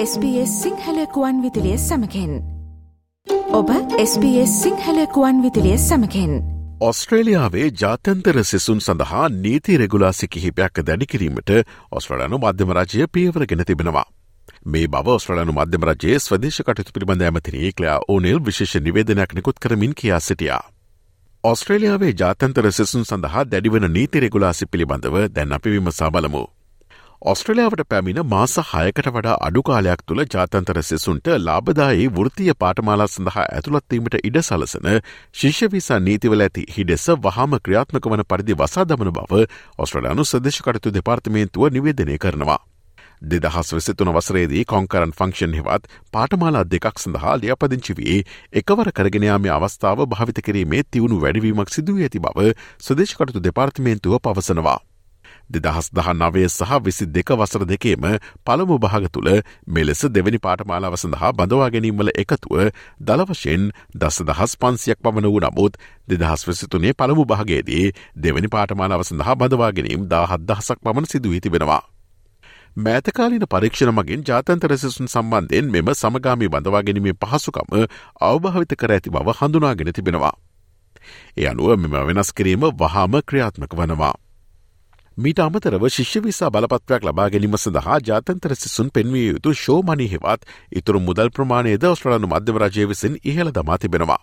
[0.00, 2.34] SBS සිංහලකුවන් විදිලිය සමකෙන්
[3.50, 3.70] ඔබ
[4.02, 6.34] SBS සිංහලකුවන් විදිලිය සමකෙන්
[6.80, 11.50] ඔස්ට්‍රේලියාවේ ජාත්‍යන්තර සිසුන් සඳහා නීති රෙගුලාසි කිහිපයක් දැඩිකිරීමට
[11.92, 14.04] ඔස්ට්‍රලනු මධ්‍යමරජය පියවර ගෙන තිබෙනවා.
[14.66, 20.20] මේ බව ඔස්ට්‍රලනු මධ්‍යමරජයේ ස්වදේශ කටයුතු පිළිබඳ ඇමතිරේ කලයා ඕනෙල් විශේෂ නිවේදනයක් නිකුත් කරමින් කියා
[20.20, 20.62] සිටියා.
[21.44, 26.44] ඔස්ට්‍රේලියාවේ ජාතන්තර සිසුන් සඳහා දැඩිවන නීති රෙගුලාසි පිළිබඳව දැන් අපි විමසා බලමු.
[27.22, 34.38] ඔස්ට්‍රලියාවට පැමිණ මාස හයකට වඩා අඩුකාලයක් තුළ ජාතන්තර සිසුන්ට ලාබදායි වෘතිය පාටමාලා සඳහා ඇතුළත්වීමට ඉඩ
[34.40, 34.86] සලසන
[35.34, 39.40] ශිෂ්‍යවිසා නීතිවල ඇති හිඩෙස වහම ක්‍රියාත්මක වන පරිදි වසා දමන බව
[39.78, 42.60] ඔස්ට්‍රලයානු සදේශකටතු දෙපාර්තමේන්තුව නිවේදනය කරනවා.
[43.24, 48.20] දෙදහස් වෙසතුන වසරේදී කොංකරන් ෆංක්ෂන් හෙවත් පාටමාලා දෙකක් සඳහා ලියපදිංචි වී
[48.54, 54.78] එකවර කරගෙනයාම අවස්ථාව භාවිත කිරීමේ තිවුණු වැඩවීමක් සිදුව ඇති බව සදේශකටතු දෙපාර්තමේන්තුව පවසනවා.
[55.50, 58.04] දෙදහස් දහ නවය සහ විසි දෙක වසර දෙකේම
[58.44, 59.30] පළමු භාග තුළ
[59.66, 65.72] මෙලෙස දෙවැනි පාටමාලාව සඳහා බඳවා ගැනීමල එකතුව දළවශයෙන් දස දහස් පන්සියක් පමණ වූ නමුත්
[66.08, 67.86] දෙදහස් වෙසිතුනේ පළමු භාගේදී
[68.16, 71.82] දෙවැනි පාටමාලාව සඳහා බඳවා ගැනීම් දාහත් දහසක් පමණ සිදුවී තිබෙනවා.
[72.76, 77.72] මෑතකාලීන පරීක්ෂණ මගින් ජාතන්තර සිසුන් සම්බන්ධයෙන් මෙම සමගාමී බඳවා ගැනීමේ පහසුකම
[78.22, 80.34] අවභාවිත කර ඇති බව හඳුනාගෙන තිබෙනවා.
[81.36, 84.14] ඒ අනුව මෙම වෙනස් කිරීම වහාම ක්‍රියාත්මක වනවා.
[85.18, 91.00] මීට අමතරව ශිෂ්‍ය විසා බලපත්වයක් ලබා ගැනීම සඳහා ජාතන්තර සිසුන් පෙන්විය යුතු ශෝමනි හෙවත් ඉතුරු
[91.00, 94.18] මුදල් ප්‍රමාණයද ඔස්ට්‍රලනු මධ්‍යවරජය විසින් ඉහළ දමා තිබෙනවා.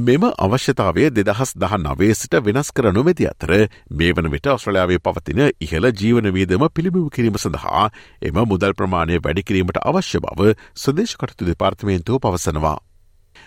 [0.00, 3.52] මෙම අවශ්‍යතාවය දෙදහස් දහ නවේසිට වෙනස් කර නොමැති අතර
[3.92, 7.88] මේ වන විට ඔස්ට්‍රලයාාවේ පවතින ඉහළ ජීවන වීදම පිළිබිව කිරීම සඳහා
[8.22, 12.76] එම මුදල් ප්‍රමාණය වැඩිකිරීමට අවශ්‍ය බව සදේශකටතු දෙපාර්තමේන්තුව පවසනවා.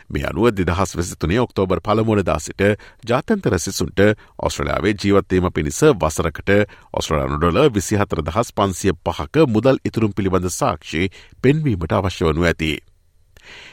[0.10, 2.62] මේ අනුව දෙදහස් වෙසිතුනේ ඔක්තෝබර් පළමුවනදා සිට
[3.06, 4.00] ජාතන්තර සිසුන්ට
[4.40, 6.52] ඔස්ට්‍රලයාාවේ ජීවත්වීම පිණිස වසරකට
[6.94, 11.10] ඔස්ට්‍රලයානුඩොල විසිහතර දහස් පන්සිය පහක මුදල් ඉතුරුම් පිළිබඳ සාක්ෂි
[11.42, 12.72] පෙන්වීමට අවශ්‍ය වනු ඇති.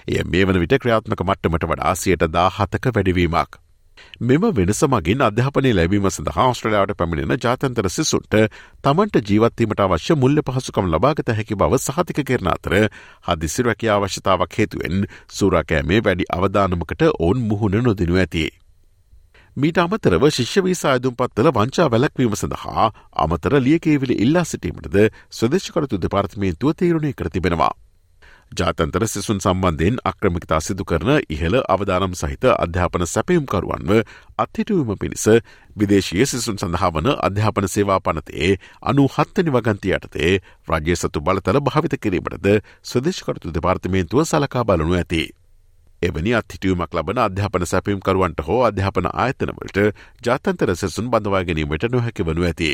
[0.08, 3.58] එය මේ වන විට ක්‍රියාත්මක මට්ටමට වඩා සියට දා හතක වැඩවීමක්.
[4.20, 8.36] මෙම වෙනස මගින් අධ්‍යාපනය ලැබීම සඳහා ස්ට්‍රලයාට පැමිණෙන ජාතන්තර සිසුන්ට
[8.82, 12.76] තමන්ට ජීවත්වීමට අවශ්‍ය මුල්ල පහසුකම් ලබාගත හැකි බව සහතික කරන අතර
[13.26, 18.46] හදිසි රැකිය අවශ්‍යතාවක් හේතුවෙන් සූරාකෑමේ වැඩි අවධානමකට ඔවුන් මුහුණ නොදිනු ඇති.
[19.56, 21.14] මීට අමතරව ශිෂ්‍යවී සායදුම්
[21.52, 22.86] වංචා වැලක්වීම සඳහා
[23.16, 24.96] අමතර ලියකේවිලි ඉල්ලා සිටීමටද
[25.32, 27.74] ස්වදේශකරතු දෙපාර්තමේන්තුව තීරණය කර තිබෙනවා.
[28.52, 33.90] ජාතන්තර සිසුන් සම්බන්ධයෙන් අක්‍රමිකතා සිදු කරන ඉහළ අවධානම් සහිත අධ්‍යාපන සැපයුම්කරුවන්ව
[34.38, 35.26] අත්හිටුවම පිණිස
[35.76, 40.32] විදේශය සිසුන් සඳහා වන අධ්‍යාපන සේවා පනතේ අනු හත්තනි වගන්ති යටතේ
[40.68, 42.48] රජ්‍ය සතු බලතල භාවිත කිරීමටද
[42.84, 45.22] ස්වදේශකරතු දෙපාර්තමේන්තුව සලකා බලනු ඇති.
[46.02, 49.78] එවැනි අත්හිටියුමක් ලබන අධ්‍යාපන සැපයුම්කරුවන්ට හෝ අධ්‍යාපන ආයතනවලට
[50.24, 52.72] ජාතන්තර සෙසුන් බඳවා ගැනීමට නොහැකි වනු ඇති.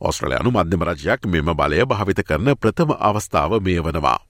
[0.00, 4.29] ඔස්ට්‍රලයානු මධ්‍යම රජයක් මෙම බලය භාවිත කරන ප්‍රථම අවස්ථාව මේ වනවා.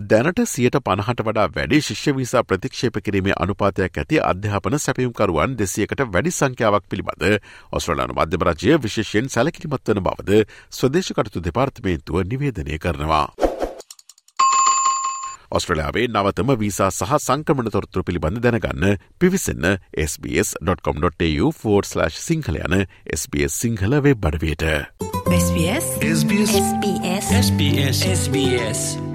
[0.00, 6.88] දැනට සියට පණහට වඩා වැඩි ශිෂ්‍යවිසා ප්‍රතික්ෂේප කිරීමේ අනුපාතයක් ඇති අධ්‍යාපන සැපයුම්කරුවන් දෙසියකට වැඩි සංඛ්‍යාවක්
[6.88, 13.28] පිළිබඳ ඔස්ට්‍රලයානු මධ්‍යමරජය විශේෂයෙන් සැලකිලිමත් වන බවද ස්වදේශකටතු දෙපාර්තමේන්තුව නිවේදනය කරනවා.
[15.50, 22.86] ඔස්ට්‍රලයාාවේ නවතම වීසා සහ සංක්‍රමණ තොරතුර පිළිබඳ දැනගන්න පිවිසන්න SBS.com.tu4/ සිංහල යන
[23.18, 24.64] SBS සිංහල වෙබ් බඩවයට.
[25.34, 29.09] SBS SBS SBS SBS SBS